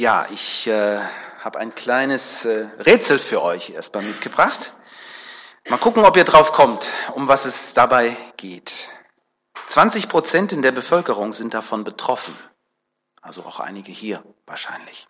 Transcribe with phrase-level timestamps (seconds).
[0.00, 0.98] Ja, ich äh,
[1.40, 4.72] habe ein kleines äh, Rätsel für euch erstmal mitgebracht.
[5.68, 8.88] Mal gucken, ob ihr drauf kommt, um was es dabei geht.
[9.66, 12.34] 20 Prozent in der Bevölkerung sind davon betroffen.
[13.20, 15.06] Also auch einige hier wahrscheinlich.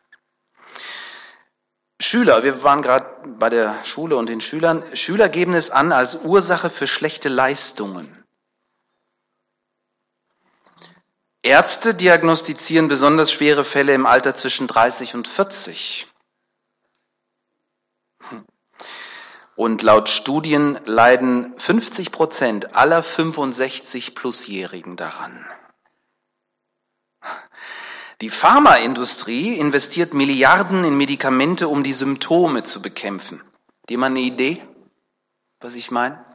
[2.03, 4.83] Schüler, wir waren gerade bei der Schule und den Schülern.
[4.97, 8.20] Schüler geben es an als Ursache für schlechte Leistungen.
[11.43, 16.07] Ärzte diagnostizieren besonders schwere Fälle im Alter zwischen 30 und 40.
[19.57, 25.47] Und laut Studien leiden 50 Prozent aller 65-Plusjährigen daran.
[28.21, 33.41] Die Pharmaindustrie investiert Milliarden in Medikamente, um die Symptome zu bekämpfen.
[33.83, 34.63] Hat jemand eine Idee,
[35.59, 36.30] was ich meine?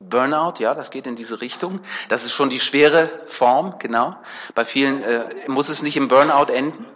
[0.00, 1.80] Burnout, ja, das geht in diese Richtung.
[2.08, 4.16] Das ist schon die schwere Form, genau.
[4.54, 6.86] Bei vielen äh, muss es nicht im Burnout enden.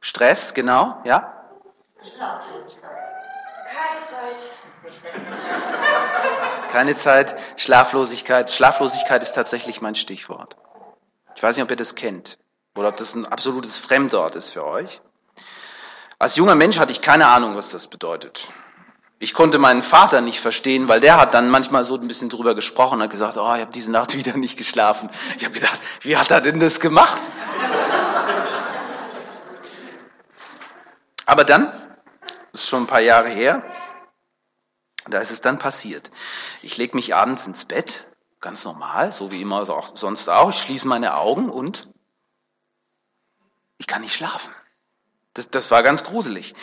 [0.00, 1.34] Stress, genau, ja.
[3.74, 4.52] Keine Zeit.
[6.70, 8.50] Keine Zeit, Schlaflosigkeit.
[8.50, 10.56] Schlaflosigkeit ist tatsächlich mein Stichwort.
[11.34, 12.38] Ich weiß nicht, ob ihr das kennt
[12.76, 15.00] oder ob das ein absolutes Fremdwort ist für euch.
[16.18, 18.48] Als junger Mensch hatte ich keine Ahnung, was das bedeutet.
[19.20, 22.54] Ich konnte meinen Vater nicht verstehen, weil der hat dann manchmal so ein bisschen drüber
[22.54, 25.10] gesprochen und hat gesagt, oh, ich habe diese Nacht wieder nicht geschlafen.
[25.36, 27.20] Ich habe gesagt, wie hat er denn das gemacht?
[31.26, 31.66] Aber dann,
[32.52, 33.62] das ist schon ein paar Jahre her,
[35.08, 36.10] da ist es dann passiert.
[36.62, 38.06] Ich lege mich abends ins Bett,
[38.40, 40.50] ganz normal, so wie immer sonst auch.
[40.50, 41.88] Ich schließe meine Augen und
[43.78, 44.52] ich kann nicht schlafen.
[45.38, 46.56] Das, das war ganz gruselig.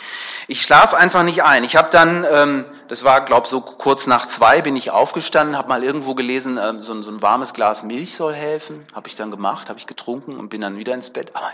[0.48, 1.64] Ich schlafe einfach nicht ein.
[1.64, 5.70] Ich habe dann, ähm, das war, glaube so kurz nach zwei, bin ich aufgestanden, habe
[5.70, 8.86] mal irgendwo gelesen, ähm, so, so ein warmes Glas Milch soll helfen.
[8.94, 11.30] Habe ich dann gemacht, habe ich getrunken und bin dann wieder ins Bett.
[11.32, 11.50] Aber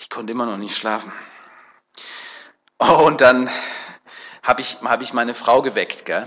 [0.00, 1.12] ich konnte immer noch nicht schlafen.
[2.80, 3.48] Oh, und dann
[4.42, 6.06] habe ich, hab ich meine Frau geweckt.
[6.06, 6.26] Gell?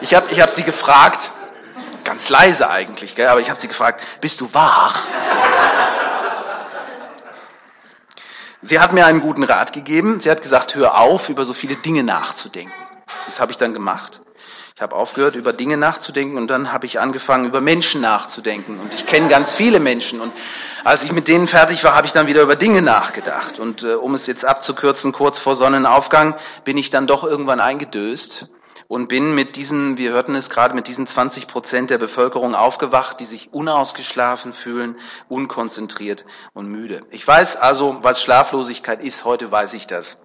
[0.00, 1.30] ich habe ich hab sie gefragt,
[2.02, 3.28] ganz leise eigentlich, gell?
[3.28, 5.04] aber ich habe sie gefragt, bist du wach?
[8.66, 10.20] Sie hat mir einen guten Rat gegeben.
[10.20, 12.72] Sie hat gesagt, hör auf, über so viele Dinge nachzudenken.
[13.26, 14.22] Das habe ich dann gemacht.
[14.74, 18.80] Ich habe aufgehört, über Dinge nachzudenken und dann habe ich angefangen, über Menschen nachzudenken.
[18.80, 20.20] Und ich kenne ganz viele Menschen.
[20.20, 20.32] Und
[20.82, 23.58] als ich mit denen fertig war, habe ich dann wieder über Dinge nachgedacht.
[23.58, 28.48] Und äh, um es jetzt abzukürzen, kurz vor Sonnenaufgang bin ich dann doch irgendwann eingedöst
[28.88, 33.20] und bin mit diesen, wir hörten es gerade, mit diesen 20 Prozent der Bevölkerung aufgewacht,
[33.20, 34.96] die sich unausgeschlafen fühlen,
[35.28, 37.02] unkonzentriert und müde.
[37.10, 40.18] Ich weiß also, was Schlaflosigkeit ist, heute weiß ich das.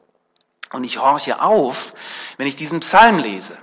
[0.71, 1.93] Und ich horche auf,
[2.37, 3.57] wenn ich diesen Psalm lese.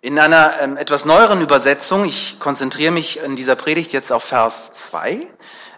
[0.00, 4.72] In einer ähm, etwas neueren Übersetzung, ich konzentriere mich in dieser Predigt jetzt auf Vers
[4.72, 5.28] 2,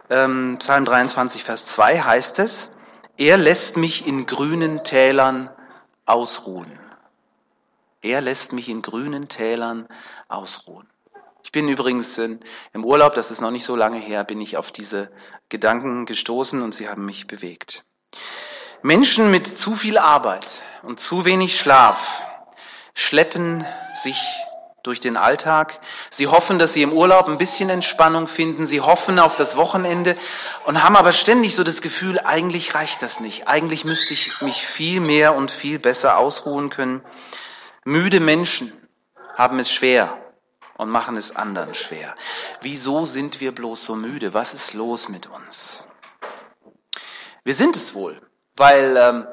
[0.08, 2.72] ähm, Psalm 23, Vers 2 heißt es,
[3.18, 5.50] er lässt mich in grünen Tälern
[6.06, 6.80] ausruhen.
[8.04, 9.88] Er lässt mich in grünen Tälern
[10.28, 10.86] ausruhen.
[11.42, 14.70] Ich bin übrigens im Urlaub, das ist noch nicht so lange her, bin ich auf
[14.72, 15.10] diese
[15.48, 17.86] Gedanken gestoßen und sie haben mich bewegt.
[18.82, 22.22] Menschen mit zu viel Arbeit und zu wenig Schlaf
[22.92, 24.20] schleppen sich
[24.82, 25.80] durch den Alltag.
[26.10, 28.66] Sie hoffen, dass sie im Urlaub ein bisschen Entspannung finden.
[28.66, 30.14] Sie hoffen auf das Wochenende
[30.66, 33.48] und haben aber ständig so das Gefühl, eigentlich reicht das nicht.
[33.48, 37.02] Eigentlich müsste ich mich viel mehr und viel besser ausruhen können.
[37.84, 38.72] Müde Menschen
[39.36, 40.18] haben es schwer
[40.78, 42.14] und machen es anderen schwer.
[42.62, 44.32] Wieso sind wir bloß so müde?
[44.32, 45.86] Was ist los mit uns?
[47.44, 48.22] Wir sind es wohl,
[48.56, 49.26] weil ähm,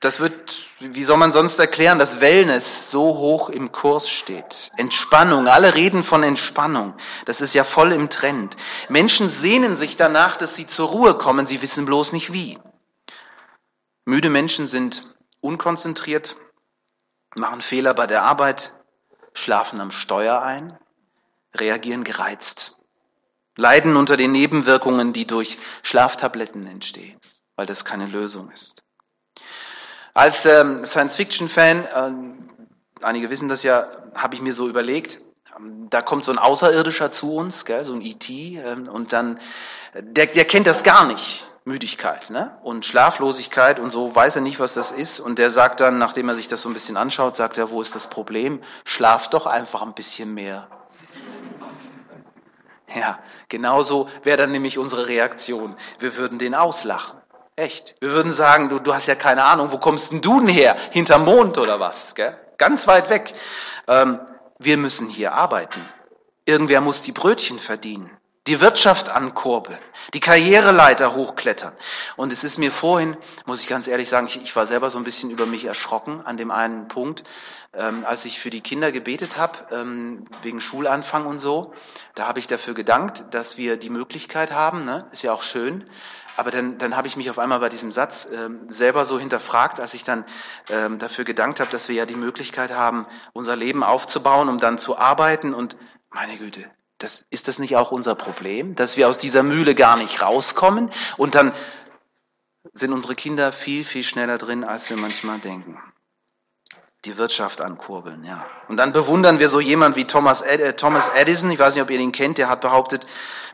[0.00, 4.70] das wird, wie soll man sonst erklären, dass Wellness so hoch im Kurs steht.
[4.76, 6.94] Entspannung, alle reden von Entspannung.
[7.24, 8.56] Das ist ja voll im Trend.
[8.90, 12.58] Menschen sehnen sich danach, dass sie zur Ruhe kommen, sie wissen bloß nicht wie.
[14.04, 16.36] Müde Menschen sind unkonzentriert,
[17.34, 18.74] machen Fehler bei der Arbeit,
[19.34, 20.78] schlafen am Steuer ein,
[21.54, 22.76] reagieren gereizt,
[23.56, 27.18] leiden unter den Nebenwirkungen, die durch Schlaftabletten entstehen,
[27.56, 28.82] weil das keine Lösung ist.
[30.14, 35.20] Als ähm, Science-Fiction-Fan, äh, einige wissen das ja, habe ich mir so überlegt,
[35.56, 39.40] ähm, da kommt so ein Außerirdischer zu uns, gell, so ein ET, äh, und dann,
[39.94, 41.48] der, der kennt das gar nicht.
[41.64, 42.58] Müdigkeit ne?
[42.62, 45.20] und Schlaflosigkeit und so weiß er nicht, was das ist.
[45.20, 47.80] Und der sagt dann, nachdem er sich das so ein bisschen anschaut, sagt er, wo
[47.80, 48.62] ist das Problem?
[48.84, 50.68] Schlaf doch einfach ein bisschen mehr.
[52.94, 55.76] Ja, genauso wäre dann nämlich unsere Reaktion.
[55.98, 57.18] Wir würden den auslachen.
[57.56, 57.94] Echt.
[58.00, 60.76] Wir würden sagen, du, du hast ja keine Ahnung, wo kommst denn du denn her?
[60.90, 62.14] Hinterm Mond oder was?
[62.14, 62.36] Gell?
[62.58, 63.32] Ganz weit weg.
[63.88, 64.20] Ähm,
[64.58, 65.88] wir müssen hier arbeiten.
[66.44, 68.10] Irgendwer muss die Brötchen verdienen
[68.48, 69.78] die Wirtschaft ankurbeln,
[70.14, 71.72] die Karriereleiter hochklettern.
[72.16, 73.16] Und es ist mir vorhin,
[73.46, 76.22] muss ich ganz ehrlich sagen, ich, ich war selber so ein bisschen über mich erschrocken
[76.24, 77.22] an dem einen Punkt,
[77.72, 81.72] ähm, als ich für die Kinder gebetet habe, ähm, wegen Schulanfang und so.
[82.16, 85.06] Da habe ich dafür gedankt, dass wir die Möglichkeit haben, ne?
[85.12, 85.88] ist ja auch schön.
[86.36, 89.78] Aber dann, dann habe ich mich auf einmal bei diesem Satz ähm, selber so hinterfragt,
[89.78, 90.24] als ich dann
[90.70, 94.78] ähm, dafür gedankt habe, dass wir ja die Möglichkeit haben, unser Leben aufzubauen, um dann
[94.78, 95.54] zu arbeiten.
[95.54, 95.76] Und
[96.10, 96.70] meine Güte,
[97.02, 100.90] das, ist das nicht auch unser Problem, dass wir aus dieser Mühle gar nicht rauskommen
[101.16, 101.52] und dann
[102.72, 105.78] sind unsere Kinder viel, viel schneller drin, als wir manchmal denken.
[107.04, 108.46] Die Wirtschaft ankurbeln, ja.
[108.68, 111.90] Und dann bewundern wir so jemand wie Thomas, äh, Thomas Edison, ich weiß nicht, ob
[111.90, 113.06] ihr ihn kennt, der hat behauptet,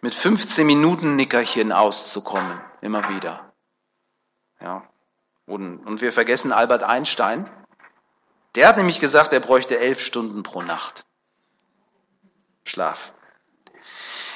[0.03, 3.53] mit 15 Minuten Nickerchen auszukommen, immer wieder.
[4.61, 4.83] Ja.
[5.47, 7.49] Und, und wir vergessen Albert Einstein.
[8.55, 11.07] Der hat nämlich gesagt, er bräuchte elf Stunden pro Nacht.
[12.65, 13.13] Schlaf.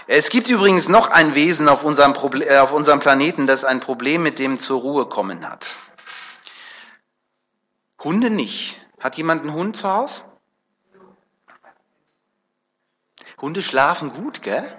[0.07, 3.81] Es gibt übrigens noch ein Wesen auf unserem, Proble äh, auf unserem Planeten, das ein
[3.81, 5.77] Problem mit dem zur Ruhe kommen hat.
[8.03, 8.81] Hunde nicht.
[8.99, 10.25] Hat jemand einen Hund zu Hause?
[13.41, 14.77] Hunde schlafen gut, gell?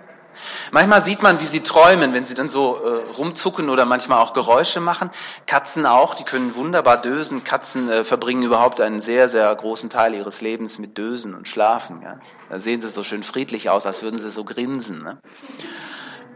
[0.72, 4.34] Manchmal sieht man, wie sie träumen, wenn sie dann so äh, rumzucken oder manchmal auch
[4.34, 5.10] Geräusche machen.
[5.46, 7.44] Katzen auch, die können wunderbar dösen.
[7.44, 12.02] Katzen äh, verbringen überhaupt einen sehr, sehr großen Teil ihres Lebens mit Dösen und Schlafen.
[12.02, 12.20] Ja?
[12.50, 15.04] Da sehen sie so schön friedlich aus, als würden sie so grinsen.
[15.04, 15.18] Ne?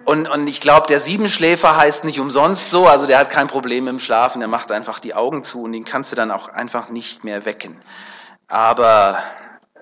[0.07, 3.87] Und, und ich glaube, der Siebenschläfer heißt nicht umsonst so, also der hat kein Problem
[3.87, 6.87] dem Schlafen, der macht einfach die Augen zu und den kannst du dann auch einfach
[6.87, 7.77] nicht mehr wecken.
[8.47, 9.21] Aber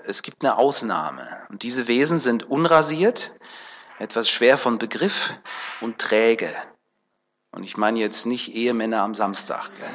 [0.08, 1.28] es gibt eine Ausnahme.
[1.50, 3.34] Und diese Wesen sind unrasiert,
[4.00, 5.34] etwas schwer von Begriff
[5.82, 6.54] und träge.
[7.52, 9.72] Und ich meine jetzt nicht Ehemänner am Samstag.
[9.78, 9.90] Gell?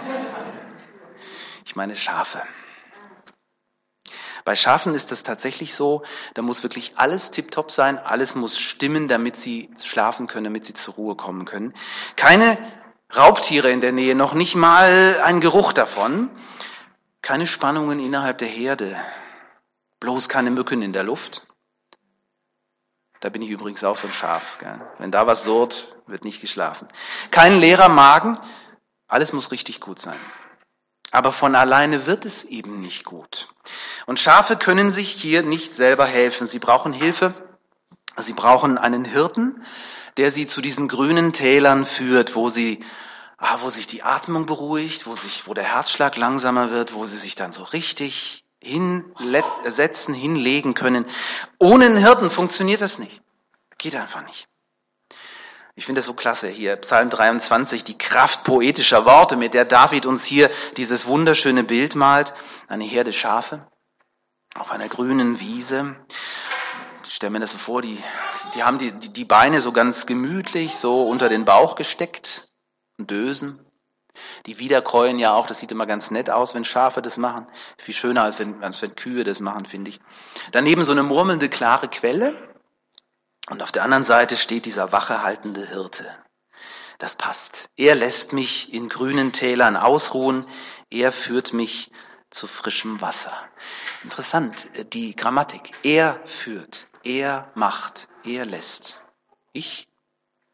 [1.66, 2.42] Ich meine Schafe.
[4.44, 6.02] Bei Schafen ist das tatsächlich so,
[6.34, 10.72] da muss wirklich alles tiptop sein, alles muss stimmen, damit sie schlafen können, damit sie
[10.72, 11.74] zur Ruhe kommen können.
[12.16, 12.58] Keine
[13.14, 16.30] Raubtiere in der Nähe, noch nicht mal ein Geruch davon,
[17.22, 18.96] keine Spannungen innerhalb der Herde,
[20.00, 21.46] bloß keine Mücken in der Luft.
[23.20, 24.58] Da bin ich übrigens auch so ein Schaf.
[24.58, 24.80] Gell?
[24.98, 26.88] Wenn da was surrt, wird nicht geschlafen.
[27.30, 28.38] Kein leerer Magen,
[29.08, 30.18] alles muss richtig gut sein.
[31.12, 33.48] Aber von alleine wird es eben nicht gut.
[34.06, 36.46] Und Schafe können sich hier nicht selber helfen.
[36.46, 37.34] Sie brauchen Hilfe.
[38.16, 39.64] Sie brauchen einen Hirten,
[40.16, 42.84] der sie zu diesen grünen Tälern führt, wo sie,
[43.38, 47.18] ah, wo sich die Atmung beruhigt, wo sich, wo der Herzschlag langsamer wird, wo sie
[47.18, 51.06] sich dann so richtig hinsetzen, hinlegen können.
[51.58, 53.22] Ohne einen Hirten funktioniert das nicht.
[53.78, 54.48] Geht einfach nicht.
[55.76, 60.04] Ich finde das so klasse hier, Psalm 23, die Kraft poetischer Worte, mit der David
[60.04, 62.34] uns hier dieses wunderschöne Bild malt.
[62.68, 63.66] Eine Herde Schafe
[64.54, 65.96] auf einer grünen Wiese.
[67.06, 67.98] Ich stelle mir das so vor, die,
[68.54, 72.48] die haben die, die Beine so ganz gemütlich so unter den Bauch gesteckt
[72.98, 73.64] dösen.
[74.46, 77.46] Die Wiederkäuen ja auch, das sieht immer ganz nett aus, wenn Schafe das machen.
[77.78, 80.00] Viel schöner, als wenn, als wenn Kühe das machen, finde ich.
[80.52, 82.34] Daneben so eine murmelnde, klare Quelle.
[83.48, 86.06] Und auf der anderen Seite steht dieser wache haltende Hirte.
[86.98, 87.70] Das passt.
[87.76, 90.46] Er lässt mich in grünen Tälern ausruhen.
[90.90, 91.90] Er führt mich
[92.30, 93.32] zu frischem Wasser.
[94.04, 95.72] Interessant, die Grammatik.
[95.82, 99.02] Er führt, er macht, er lässt.
[99.52, 99.88] Ich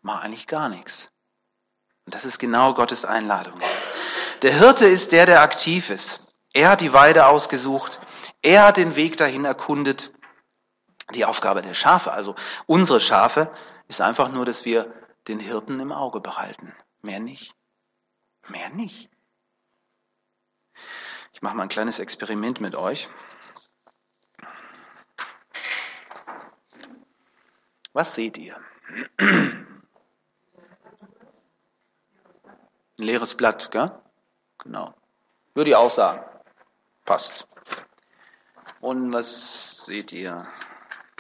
[0.03, 1.11] mache eigentlich gar nichts.
[2.07, 3.61] Und das ist genau Gottes Einladung.
[4.43, 6.29] Der Hirte ist der, der aktiv ist.
[6.55, 8.01] Er hat die Weide ausgesucht.
[8.43, 10.13] Er hat den Weg dahin erkundet.
[11.15, 12.35] Die Aufgabe der Schafe, also
[12.67, 13.53] unsere Schafe,
[13.89, 14.93] ist einfach nur, dass wir
[15.29, 16.73] den Hirten im Auge behalten.
[17.03, 17.55] Mehr nicht.
[18.49, 19.11] Mehr nicht.
[21.33, 23.09] Ich mache mal ein kleines Experiment mit euch.
[27.93, 28.61] Was seht ihr?
[33.07, 33.91] Leeres Blatt, gell?
[34.59, 34.95] Genau.
[35.55, 36.23] Würde ich auch sagen.
[37.05, 37.47] Passt.
[38.81, 40.47] Und was seht ihr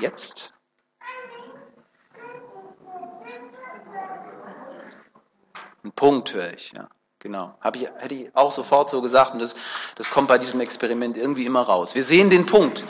[0.00, 0.52] jetzt?
[5.82, 6.88] Ein Punkt höre ich, ja.
[7.20, 7.58] Genau.
[7.74, 9.56] Ich, hätte ich auch sofort so gesagt und das,
[9.96, 11.94] das kommt bei diesem Experiment irgendwie immer raus.
[11.94, 12.84] Wir sehen den Punkt.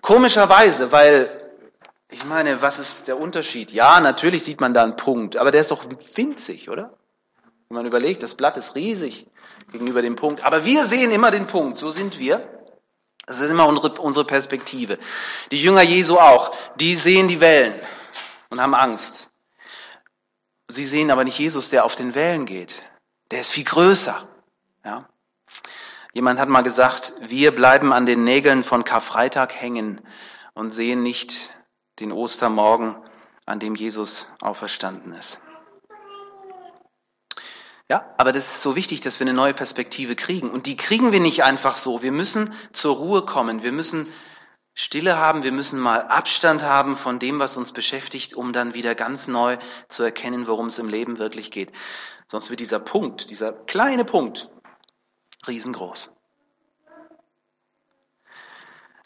[0.00, 1.50] Komischerweise, weil,
[2.08, 3.72] ich meine, was ist der Unterschied?
[3.72, 6.92] Ja, natürlich sieht man da einen Punkt, aber der ist doch winzig, oder?
[7.70, 9.28] Wenn man überlegt, das Blatt ist riesig
[9.70, 10.42] gegenüber dem Punkt.
[10.42, 12.66] Aber wir sehen immer den Punkt, so sind wir.
[13.26, 14.98] Das ist immer unsere, unsere Perspektive.
[15.52, 17.72] Die Jünger Jesu auch, die sehen die Wellen
[18.48, 19.28] und haben Angst.
[20.66, 22.82] Sie sehen aber nicht Jesus, der auf den Wellen geht.
[23.30, 24.28] Der ist viel größer.
[24.84, 25.08] Ja?
[26.12, 30.00] Jemand hat mal gesagt, wir bleiben an den Nägeln von Karfreitag hängen
[30.54, 31.56] und sehen nicht
[32.00, 32.96] den Ostermorgen,
[33.46, 35.40] an dem Jesus auferstanden ist.
[37.90, 40.48] Ja, aber das ist so wichtig, dass wir eine neue Perspektive kriegen.
[40.48, 42.04] Und die kriegen wir nicht einfach so.
[42.04, 43.64] Wir müssen zur Ruhe kommen.
[43.64, 44.12] Wir müssen
[44.74, 45.42] Stille haben.
[45.42, 49.58] Wir müssen mal Abstand haben von dem, was uns beschäftigt, um dann wieder ganz neu
[49.88, 51.72] zu erkennen, worum es im Leben wirklich geht.
[52.28, 54.48] Sonst wird dieser Punkt, dieser kleine Punkt,
[55.48, 56.12] riesengroß.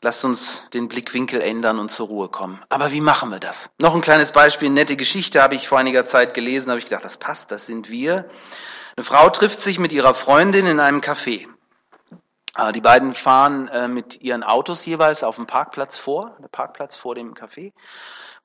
[0.04, 2.62] Lasst uns den Blickwinkel ändern und zur Ruhe kommen.
[2.68, 3.70] Aber wie machen wir das?
[3.78, 7.06] Noch ein kleines Beispiel, nette Geschichte habe ich vor einiger Zeit gelesen, habe ich gedacht,
[7.06, 8.28] das passt, das sind wir.
[8.96, 11.46] Eine Frau trifft sich mit ihrer Freundin in einem Café.
[12.52, 16.98] Ah, die beiden fahren äh, mit ihren Autos jeweils auf dem Parkplatz vor, der Parkplatz
[16.98, 17.72] vor dem Café,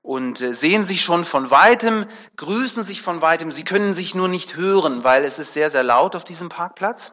[0.02, 2.06] und äh, sehen sich schon von weitem,
[2.38, 3.52] grüßen sich von weitem.
[3.52, 7.12] Sie können sich nur nicht hören, weil es ist sehr, sehr laut auf diesem Parkplatz.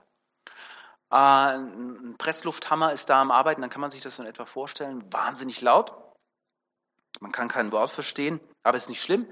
[1.11, 5.05] Äh, ein Presslufthammer ist da am Arbeiten, dann kann man sich das in etwa vorstellen.
[5.13, 5.93] Wahnsinnig laut.
[7.21, 9.27] Man kann kein Wort verstehen, aber ist nicht schlimm.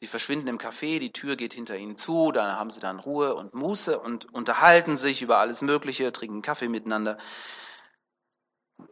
[0.00, 3.34] Sie verschwinden im Café, die Tür geht hinter ihnen zu, da haben sie dann Ruhe
[3.34, 7.18] und Muße und unterhalten sich über alles Mögliche, trinken Kaffee miteinander.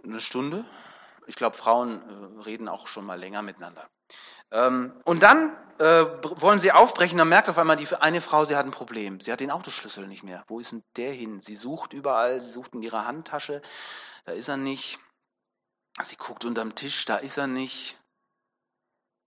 [0.03, 0.65] Eine Stunde.
[1.27, 3.89] Ich glaube, Frauen äh, reden auch schon mal länger miteinander.
[4.55, 6.07] Ähm, und dann äh,
[6.41, 9.21] wollen sie aufbrechen, dann merkt auf einmal die eine Frau, sie hat ein Problem.
[9.21, 10.45] Sie hat den Autoschlüssel nicht mehr.
[10.47, 11.41] Wo ist denn der hin?
[11.41, 13.61] Sie sucht überall, sie sucht in ihrer Handtasche,
[14.25, 15.01] da ist er nicht.
[16.03, 17.99] Sie guckt unterm Tisch, da ist er nicht.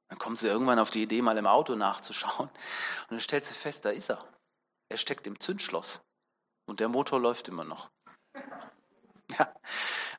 [0.09, 2.47] Dann kommt sie irgendwann auf die Idee, mal im Auto nachzuschauen.
[2.47, 4.25] Und dann stellt sie fest, da ist er.
[4.89, 5.99] Er steckt im Zündschloss.
[6.65, 7.89] Und der Motor läuft immer noch.
[9.37, 9.53] Ja.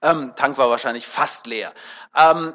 [0.02, 1.72] Ähm, Tank war wahrscheinlich fast leer.
[2.14, 2.52] Ähm,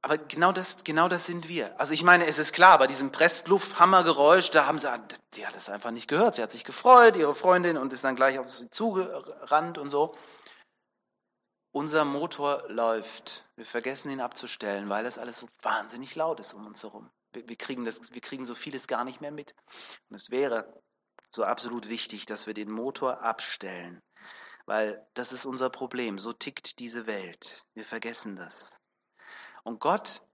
[0.00, 1.78] aber genau das, genau das sind wir.
[1.80, 4.88] Also ich meine, es ist klar, bei diesem Presslufthammergeräusch, da haben sie,
[5.34, 6.36] die hat es einfach nicht gehört.
[6.36, 10.16] Sie hat sich gefreut, ihre Freundin, und ist dann gleich auf sie zugerannt und so.
[11.72, 13.46] Unser Motor läuft.
[13.56, 17.10] Wir vergessen ihn abzustellen, weil das alles so wahnsinnig laut ist um uns herum.
[17.32, 19.54] Wir, wir, kriegen das, wir kriegen so vieles gar nicht mehr mit.
[20.08, 20.80] Und es wäre
[21.30, 24.00] so absolut wichtig, dass wir den Motor abstellen,
[24.64, 26.18] weil das ist unser Problem.
[26.18, 27.64] So tickt diese Welt.
[27.74, 28.80] Wir vergessen das.
[29.68, 30.24] Und Gott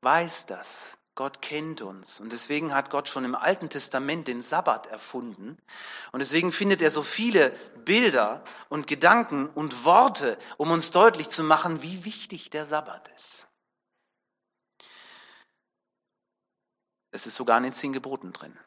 [0.00, 0.98] weiß das.
[1.14, 2.18] Gott kennt uns.
[2.20, 5.56] Und deswegen hat Gott schon im Alten Testament den Sabbat erfunden.
[6.10, 7.50] Und deswegen findet er so viele
[7.84, 13.46] Bilder und Gedanken und Worte, um uns deutlich zu machen, wie wichtig der Sabbat ist.
[17.12, 18.58] Es ist sogar in den zehn Geboten drin.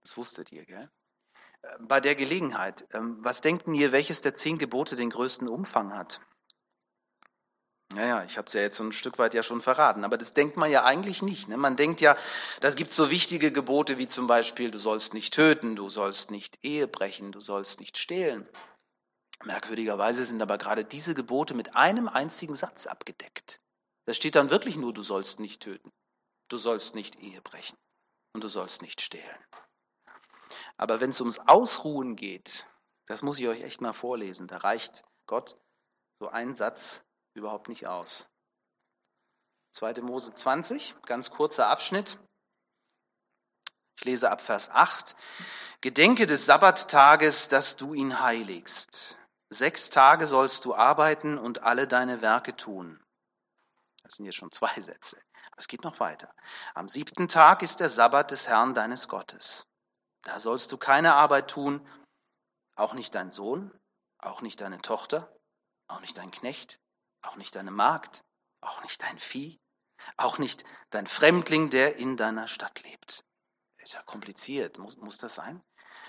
[0.00, 0.90] Das wusstet ihr, gell?
[1.80, 6.18] Bei der Gelegenheit, ähm, was denkt ihr, welches der zehn Gebote den größten Umfang hat?
[7.94, 10.34] Naja, ich habe es ja jetzt so ein Stück weit ja schon verraten, aber das
[10.34, 11.48] denkt man ja eigentlich nicht.
[11.48, 11.56] Ne?
[11.56, 12.16] Man denkt ja,
[12.60, 16.58] da gibt so wichtige Gebote wie zum Beispiel, du sollst nicht töten, du sollst nicht
[16.62, 18.46] Ehe brechen, du sollst nicht stehlen.
[19.44, 23.60] Merkwürdigerweise sind aber gerade diese Gebote mit einem einzigen Satz abgedeckt.
[24.04, 25.90] Da steht dann wirklich nur, du sollst nicht töten,
[26.48, 27.78] du sollst nicht Ehe brechen
[28.34, 29.44] und du sollst nicht stehlen.
[30.76, 32.66] Aber wenn es ums Ausruhen geht,
[33.06, 35.56] das muss ich euch echt mal vorlesen, da reicht Gott
[36.20, 37.02] so ein Satz
[37.34, 38.26] überhaupt nicht aus.
[39.72, 40.00] 2.
[40.02, 42.18] Mose 20, ganz kurzer Abschnitt.
[43.96, 45.16] Ich lese ab Vers 8.
[45.80, 49.18] Gedenke des Sabbattages, dass du ihn heiligst.
[49.50, 53.02] Sechs Tage sollst du arbeiten und alle deine Werke tun.
[54.02, 55.20] Das sind jetzt schon zwei Sätze.
[55.50, 56.34] Aber es geht noch weiter.
[56.74, 59.66] Am siebten Tag ist der Sabbat des Herrn deines Gottes.
[60.22, 61.86] Da sollst du keine Arbeit tun,
[62.76, 63.72] auch nicht dein Sohn,
[64.18, 65.32] auch nicht deine Tochter,
[65.88, 66.78] auch nicht dein Knecht,
[67.22, 68.24] auch nicht deine Magd,
[68.60, 69.60] auch nicht dein Vieh,
[70.16, 73.24] auch nicht dein Fremdling, der in deiner Stadt lebt.
[73.78, 75.62] Ist ja kompliziert, muss, muss das sein?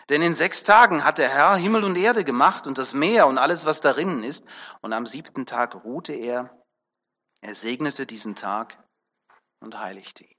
[0.10, 3.38] Denn in sechs Tagen hat der Herr Himmel und Erde gemacht und das Meer und
[3.38, 4.46] alles, was darinnen ist.
[4.82, 6.64] Und am siebten Tag ruhte er.
[7.42, 8.84] Er segnete diesen Tag
[9.60, 10.36] und heiligte ihn.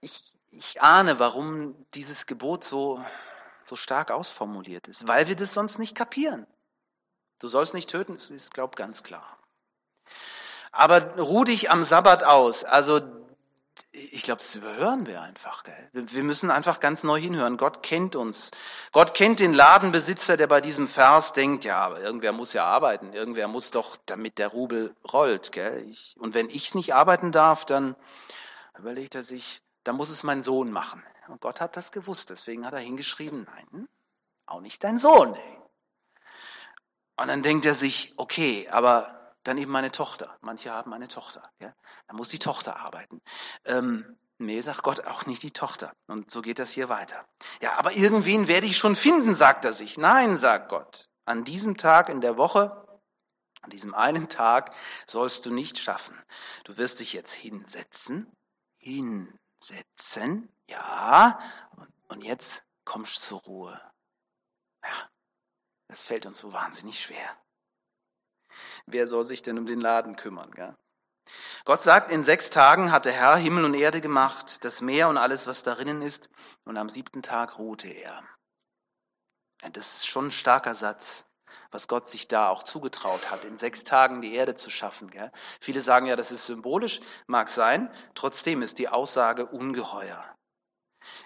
[0.00, 3.04] Ich, ich ahne, warum dieses Gebot so,
[3.64, 6.46] so stark ausformuliert ist, weil wir das sonst nicht kapieren.
[7.40, 9.38] Du sollst nicht töten, das ist, glaube ich, ganz klar.
[10.72, 12.64] Aber ruh dich am Sabbat aus.
[12.64, 13.00] Also,
[13.92, 15.64] ich glaube, das überhören wir einfach.
[15.64, 15.88] Gell?
[15.92, 17.56] Wir müssen einfach ganz neu hinhören.
[17.56, 18.50] Gott kennt uns.
[18.92, 23.14] Gott kennt den Ladenbesitzer, der bei diesem Vers denkt, ja, aber irgendwer muss ja arbeiten.
[23.14, 25.50] Irgendwer muss doch, damit der Rubel rollt.
[25.50, 25.88] Gell?
[25.88, 27.96] Ich, und wenn ich nicht arbeiten darf, dann
[28.78, 31.02] überlegt er sich, dann muss es mein Sohn machen.
[31.28, 32.28] Und Gott hat das gewusst.
[32.28, 33.88] Deswegen hat er hingeschrieben, nein,
[34.46, 35.34] auch nicht dein Sohn.
[35.34, 35.59] Ey.
[37.20, 40.38] Und dann denkt er sich, okay, aber dann eben meine Tochter.
[40.40, 41.50] Manche haben eine Tochter.
[41.58, 41.74] Ja?
[42.06, 43.20] Dann muss die Tochter arbeiten.
[43.66, 45.92] Ähm, nee, sagt Gott, auch nicht die Tochter.
[46.06, 47.26] Und so geht das hier weiter.
[47.60, 49.98] Ja, aber irgendwen werde ich schon finden, sagt er sich.
[49.98, 51.10] Nein, sagt Gott.
[51.26, 52.86] An diesem Tag in der Woche
[53.60, 54.74] An diesem einen Tag
[55.06, 56.18] sollst du nicht schaffen.
[56.64, 58.34] Du wirst dich jetzt hinsetzen,
[58.78, 61.38] hinsetzen, ja,
[62.08, 63.80] und jetzt kommst du zur Ruhe.
[64.82, 65.09] Ja,
[65.90, 67.36] das fällt uns so wahnsinnig schwer.
[68.86, 70.52] Wer soll sich denn um den Laden kümmern?
[70.52, 70.76] Gell?
[71.64, 75.16] Gott sagt, in sechs Tagen hat der Herr Himmel und Erde gemacht, das Meer und
[75.16, 76.30] alles, was darinnen ist,
[76.64, 78.22] und am siebten Tag ruhte er.
[79.72, 81.26] Das ist schon ein starker Satz,
[81.72, 85.10] was Gott sich da auch zugetraut hat, in sechs Tagen die Erde zu schaffen.
[85.10, 85.32] Gell?
[85.60, 90.24] Viele sagen ja, das ist symbolisch, mag sein, trotzdem ist die Aussage ungeheuer.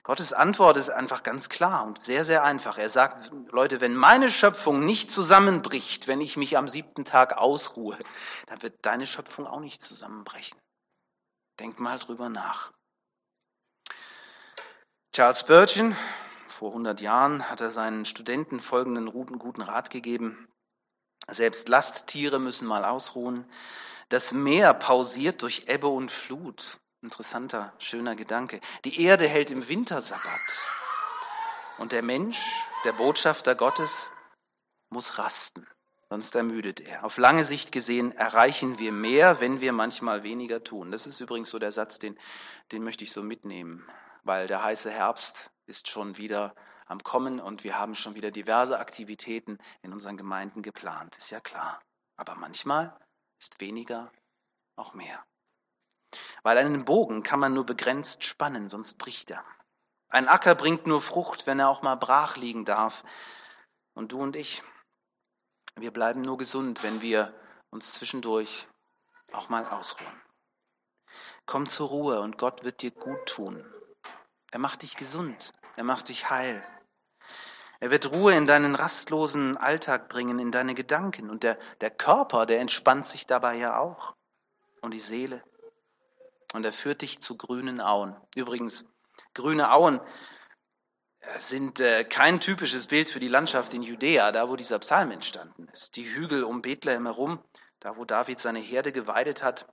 [0.02, 2.76] Gottes Antwort ist einfach ganz klar und sehr, sehr einfach.
[2.78, 7.98] Er sagt, Leute, wenn meine Schöpfung nicht zusammenbricht, wenn ich mich am siebten Tag ausruhe,
[8.46, 10.58] dann wird deine Schöpfung auch nicht zusammenbrechen.
[11.58, 12.72] Denk mal drüber nach.
[15.14, 15.96] Charles Spurgeon,
[16.48, 20.48] vor 100 Jahren, hat er seinen Studenten folgenden guten Rat gegeben.
[21.30, 23.48] Selbst Lasttiere müssen mal ausruhen.
[24.08, 26.78] Das Meer pausiert durch Ebbe und Flut.
[27.04, 28.62] Interessanter, schöner Gedanke.
[28.86, 30.70] Die Erde hält im Winter Sabbat.
[31.76, 34.08] Und der Mensch, der Botschafter Gottes,
[34.88, 35.66] muss rasten,
[36.08, 37.04] sonst ermüdet er.
[37.04, 40.90] Auf lange Sicht gesehen erreichen wir mehr, wenn wir manchmal weniger tun.
[40.92, 42.18] Das ist übrigens so der Satz, den,
[42.72, 43.86] den möchte ich so mitnehmen,
[44.22, 46.54] weil der heiße Herbst ist schon wieder
[46.86, 51.40] am Kommen und wir haben schon wieder diverse Aktivitäten in unseren Gemeinden geplant, ist ja
[51.40, 51.82] klar.
[52.16, 52.98] Aber manchmal
[53.38, 54.10] ist weniger
[54.76, 55.22] auch mehr.
[56.42, 59.44] Weil einen Bogen kann man nur begrenzt spannen, sonst bricht er.
[60.08, 63.02] Ein Acker bringt nur Frucht, wenn er auch mal brach liegen darf.
[63.94, 64.62] Und du und ich,
[65.76, 67.34] wir bleiben nur gesund, wenn wir
[67.70, 68.68] uns zwischendurch
[69.32, 70.22] auch mal ausruhen.
[71.46, 73.64] Komm zur Ruhe und Gott wird dir gut tun.
[74.52, 76.64] Er macht dich gesund, er macht dich heil.
[77.80, 81.28] Er wird Ruhe in deinen rastlosen Alltag bringen, in deine Gedanken.
[81.28, 84.14] Und der, der Körper, der entspannt sich dabei ja auch.
[84.80, 85.42] Und die Seele
[86.54, 88.16] und er führt dich zu grünen Auen.
[88.36, 88.86] Übrigens,
[89.34, 90.00] grüne Auen
[91.18, 95.10] äh, sind äh, kein typisches Bild für die Landschaft in Judäa, da wo dieser Psalm
[95.10, 95.96] entstanden ist.
[95.96, 97.42] Die Hügel um Bethlehem herum,
[97.80, 99.66] da wo David seine Herde geweidet hat,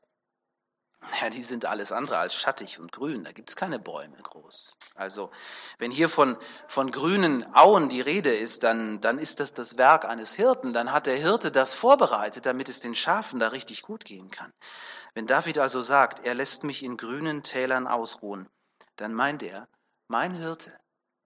[1.22, 3.24] ja, die sind alles andere als schattig und grün.
[3.24, 4.78] Da gibt es keine Bäume groß.
[4.96, 5.32] Also,
[5.78, 6.38] wenn hier von,
[6.68, 10.74] von grünen Auen die Rede ist, dann, dann ist das das Werk eines Hirten.
[10.74, 14.54] Dann hat der Hirte das vorbereitet, damit es den Schafen da richtig gut gehen kann.
[15.14, 18.48] Wenn David also sagt, er lässt mich in grünen Tälern ausruhen,
[18.96, 19.68] dann meint er,
[20.08, 20.72] mein Hirte,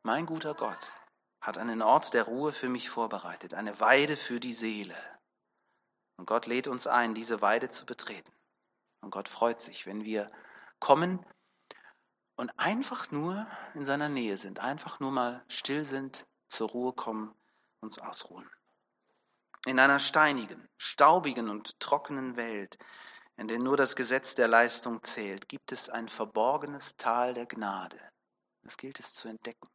[0.04, 0.94] mein guter Gott,
[1.42, 4.96] hat einen Ort der Ruhe für mich vorbereitet, eine Weide für die Seele.
[6.18, 8.32] Und Gott lädt uns ein, diese Weide zu betreten.
[9.06, 10.32] Und Gott freut sich, wenn wir
[10.80, 11.24] kommen
[12.38, 17.36] und einfach nur in seiner Nähe sind, einfach nur mal still sind, zur Ruhe kommen,
[17.82, 18.50] uns ausruhen.
[19.68, 22.80] In einer steinigen, staubigen und trockenen Welt,
[23.38, 28.02] in der nur das Gesetz der Leistung zählt, gibt es ein verborgenes Tal der Gnade.
[28.64, 29.70] Das gilt es zu entdecken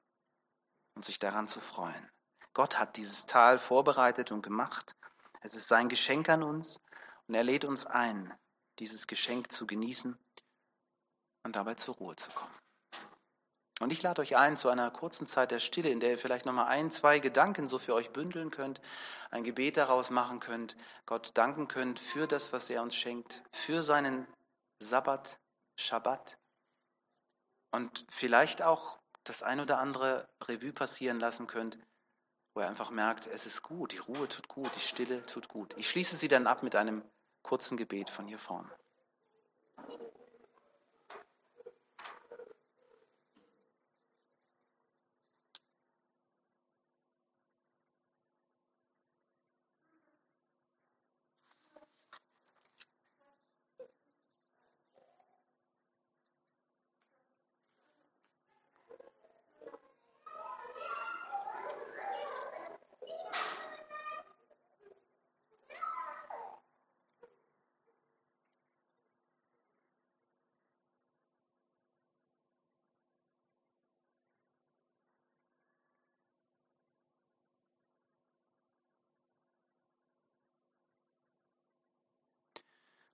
[0.97, 2.11] und sich daran zu freuen.
[2.53, 4.97] Gott hat dieses Tal vorbereitet und gemacht.
[5.41, 6.83] Es ist sein Geschenk an uns
[7.29, 8.35] und er lädt uns ein,
[8.81, 10.19] dieses Geschenk zu genießen
[11.45, 12.55] und dabei zur Ruhe zu kommen.
[13.81, 16.45] Und ich lade euch ein zu einer kurzen Zeit der Stille, in der ihr vielleicht
[16.45, 18.81] nochmal ein, zwei Gedanken so für euch bündeln könnt,
[19.31, 23.83] ein Gebet daraus machen könnt, Gott danken könnt für das, was er uns schenkt, für
[23.83, 24.27] seinen
[24.81, 25.39] Sabbat,
[25.77, 26.37] Schabbat
[27.71, 31.79] und vielleicht auch das ein oder andere Revue passieren lassen könnt,
[32.53, 35.75] wo ihr einfach merkt, es ist gut, die Ruhe tut gut, die Stille tut gut.
[35.79, 37.03] Ich schließe sie dann ab mit einem
[37.43, 38.71] kurzen Gebet von hier vorne.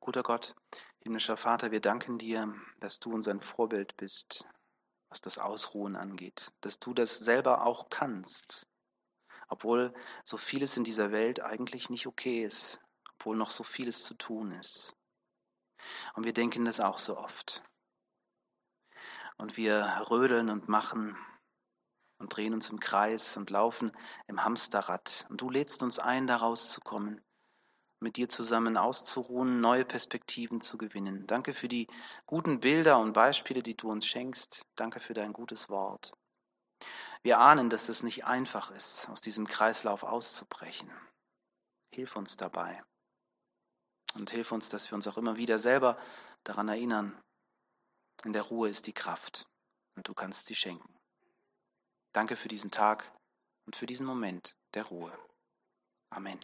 [0.06, 0.54] Guter Gott,
[1.00, 4.46] himmlischer Vater, wir danken dir, dass du uns ein Vorbild bist,
[5.08, 8.68] was das Ausruhen angeht, dass du das selber auch kannst,
[9.48, 9.92] obwohl
[10.22, 12.80] so vieles in dieser Welt eigentlich nicht okay ist,
[13.14, 14.94] obwohl noch so vieles zu tun ist.
[16.14, 17.64] Und wir denken das auch so oft.
[19.38, 21.18] Und wir rödeln und machen
[22.18, 23.90] und drehen uns im Kreis und laufen
[24.28, 25.26] im Hamsterrad.
[25.30, 27.25] Und du lädst uns ein, da rauszukommen
[28.00, 31.26] mit dir zusammen auszuruhen, neue Perspektiven zu gewinnen.
[31.26, 31.88] Danke für die
[32.26, 34.66] guten Bilder und Beispiele, die du uns schenkst.
[34.74, 36.12] Danke für dein gutes Wort.
[37.22, 40.90] Wir ahnen, dass es nicht einfach ist, aus diesem Kreislauf auszubrechen.
[41.90, 42.82] Hilf uns dabei.
[44.14, 45.98] Und hilf uns, dass wir uns auch immer wieder selber
[46.44, 47.20] daran erinnern,
[48.24, 49.46] in der Ruhe ist die Kraft
[49.94, 50.94] und du kannst sie schenken.
[52.12, 53.12] Danke für diesen Tag
[53.66, 55.12] und für diesen Moment der Ruhe.
[56.10, 56.38] Amen.